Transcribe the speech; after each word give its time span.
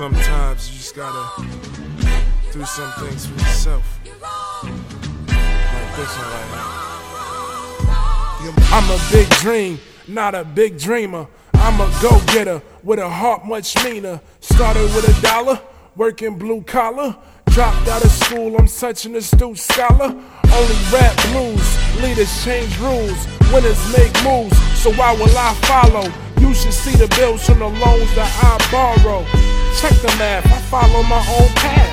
Sometimes 0.00 0.70
you 0.70 0.78
just 0.78 0.96
gotta 0.96 1.42
do 2.54 2.64
some 2.64 2.90
things 3.00 3.26
for 3.26 3.34
yourself. 3.34 4.00
Like 4.64 5.94
this 5.94 6.16
one 6.16 6.30
right 6.32 6.48
here. 8.40 8.54
I'm 8.72 8.90
a 8.90 8.98
big 9.12 9.28
dream, 9.28 9.78
not 10.08 10.34
a 10.34 10.42
big 10.42 10.78
dreamer. 10.78 11.26
I'm 11.52 11.78
a 11.82 11.98
go 12.00 12.18
getter 12.32 12.62
with 12.82 12.98
a 12.98 13.10
heart 13.10 13.44
much 13.44 13.76
meaner. 13.84 14.22
Started 14.40 14.84
with 14.94 15.06
a 15.06 15.20
dollar, 15.20 15.60
working 15.96 16.38
blue 16.38 16.62
collar. 16.62 17.14
Dropped 17.48 17.86
out 17.88 18.02
of 18.02 18.10
school, 18.10 18.56
I'm 18.56 18.68
such 18.68 19.04
an 19.04 19.16
astute 19.16 19.58
scholar. 19.58 20.06
Only 20.06 20.76
rap 20.90 21.14
blues, 21.28 22.00
leaders 22.00 22.42
change 22.42 22.74
rules, 22.78 23.26
winners 23.52 23.92
make 23.94 24.14
moves. 24.24 24.56
So 24.80 24.92
why 24.94 25.12
will 25.12 25.36
I 25.36 25.52
follow? 25.66 26.10
You 26.40 26.54
should 26.54 26.72
see 26.72 26.96
the 26.96 27.06
bills 27.14 27.44
from 27.44 27.60
the 27.60 27.68
loans 27.68 28.10
that 28.16 28.32
I 28.40 28.56
borrow. 28.72 29.22
Check 29.76 29.92
the 30.00 30.08
math, 30.18 30.48
I 30.48 30.58
follow 30.72 31.04
my 31.04 31.20
own 31.36 31.48
path. 31.60 31.92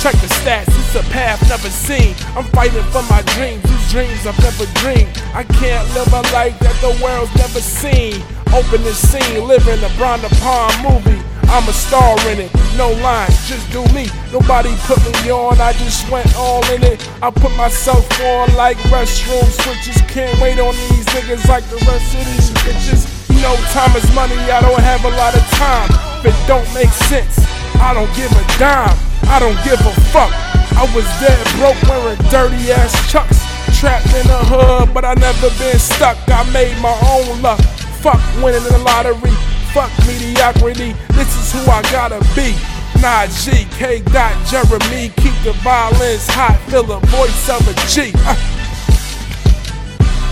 Check 0.00 0.14
the 0.22 0.30
stats, 0.38 0.70
it's 0.70 0.94
a 0.94 1.02
path 1.10 1.42
never 1.48 1.68
seen. 1.68 2.14
I'm 2.38 2.44
fighting 2.54 2.86
for 2.94 3.02
my 3.10 3.22
dreams, 3.34 3.62
these 3.66 3.90
dreams 3.90 4.24
I've 4.24 4.38
never 4.38 4.70
dreamed. 4.78 5.10
I 5.34 5.42
can't 5.42 5.82
live 5.98 6.08
a 6.14 6.22
life 6.30 6.56
that 6.60 6.78
the 6.80 6.94
world's 7.02 7.34
never 7.34 7.58
seen. 7.58 8.22
Open 8.54 8.86
the 8.86 8.94
scene, 8.94 9.42
living 9.42 9.76
in 9.76 9.84
a 9.84 9.90
Brian 9.98 10.20
De 10.20 10.30
Palma 10.38 10.86
movie. 10.86 11.20
I'm 11.50 11.66
a 11.68 11.72
star 11.72 12.14
in 12.30 12.40
it, 12.46 12.50
no 12.76 12.90
lines, 13.02 13.34
just 13.48 13.66
do 13.72 13.82
me. 13.94 14.06
Nobody 14.32 14.74
put 14.86 15.02
me 15.04 15.30
on, 15.30 15.60
I 15.60 15.72
just 15.74 16.08
went 16.10 16.30
all 16.36 16.64
in 16.70 16.82
it. 16.82 17.02
I 17.20 17.30
put 17.30 17.50
myself 17.56 18.06
on 18.20 18.54
like 18.54 18.78
restroom 18.94 19.46
switches. 19.62 20.00
Can't 20.06 20.38
wait 20.40 20.58
on 20.58 20.74
these 20.88 21.06
niggas 21.06 21.48
like 21.48 21.64
the 21.66 21.76
rest 21.82 22.14
of 22.14 22.24
these 22.30 22.50
bitches. 22.62 23.25
You 23.36 23.42
know, 23.44 23.56
time 23.76 23.94
is 23.94 24.08
money, 24.16 24.34
I 24.48 24.64
don't 24.64 24.80
have 24.80 25.04
a 25.04 25.12
lot 25.12 25.36
of 25.36 25.44
time. 25.60 25.92
If 26.24 26.32
it 26.32 26.38
don't 26.48 26.66
make 26.72 26.88
sense, 26.88 27.38
I 27.76 27.92
don't 27.92 28.10
give 28.16 28.32
a 28.32 28.44
dime. 28.58 28.96
I 29.28 29.38
don't 29.38 29.58
give 29.62 29.78
a 29.78 29.92
fuck. 30.08 30.32
I 30.72 30.88
was 30.96 31.04
dead 31.20 31.36
broke 31.60 31.76
wearing 31.84 32.16
dirty 32.32 32.72
ass 32.72 32.96
chucks. 33.12 33.44
Trapped 33.78 34.08
in 34.16 34.26
the 34.26 34.40
hood, 34.48 34.94
but 34.94 35.04
I 35.04 35.14
never 35.14 35.50
been 35.60 35.78
stuck. 35.78 36.16
I 36.28 36.48
made 36.52 36.80
my 36.80 36.96
own 37.12 37.42
luck. 37.42 37.60
Fuck 38.00 38.20
winning 38.40 38.64
in 38.64 38.72
the 38.72 38.78
lottery. 38.78 39.36
Fuck 39.76 39.92
mediocrity. 40.08 40.96
This 41.12 41.28
is 41.36 41.52
who 41.52 41.60
I 41.70 41.82
gotta 41.92 42.20
be. 42.34 42.56
Nah, 43.02 43.26
G, 43.26 43.68
K. 43.76 44.00
Dot, 44.12 44.32
Jeremy. 44.48 45.12
Keep 45.20 45.36
the 45.44 45.52
violins 45.60 46.26
hot. 46.32 46.56
Feel 46.70 46.84
the 46.84 47.00
voice 47.12 47.48
of 47.52 47.60
a 47.68 47.74
G. 47.84 48.12
Uh. 48.24 48.36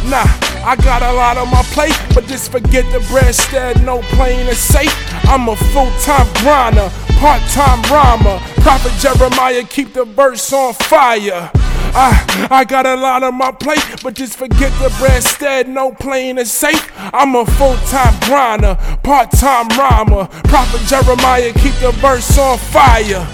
Nah, 0.08 0.43
I 0.66 0.76
got 0.76 1.02
a 1.02 1.12
lot 1.12 1.36
on 1.36 1.50
my 1.50 1.62
plate, 1.74 1.94
but 2.14 2.24
just 2.26 2.50
forget 2.50 2.90
the 2.90 3.00
breadstead, 3.12 3.84
no 3.84 4.00
playing 4.16 4.46
it 4.48 4.54
safe. 4.54 4.94
I'm 5.24 5.46
a 5.50 5.56
full 5.56 5.90
time 6.00 6.26
grinder, 6.42 6.90
part 7.18 7.42
time 7.50 7.82
rhymer. 7.92 8.38
Prophet 8.62 8.92
Jeremiah, 8.98 9.62
keep 9.64 9.92
the 9.92 10.06
verse 10.06 10.50
on 10.54 10.72
fire. 10.72 11.50
I, 11.96 12.48
I 12.50 12.64
got 12.64 12.86
a 12.86 12.96
lot 12.96 13.22
on 13.22 13.34
my 13.34 13.52
plate, 13.52 13.84
but 14.02 14.14
just 14.14 14.38
forget 14.38 14.72
the 14.80 14.88
breadstead, 14.96 15.68
no 15.68 15.92
playing 15.92 16.38
it 16.38 16.46
safe. 16.46 16.90
I'm 16.96 17.36
a 17.36 17.44
full 17.44 17.76
time 17.88 18.18
grinder, 18.20 18.76
part 19.02 19.32
time 19.32 19.68
rhymer. 19.68 20.26
Prophet 20.44 20.80
Jeremiah, 20.88 21.52
keep 21.52 21.74
the 21.74 21.92
verse 22.00 22.38
on 22.38 22.56
fire. 22.56 23.28